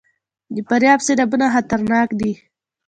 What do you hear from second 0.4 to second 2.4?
د فاریاب سیلابونه خطرناک دي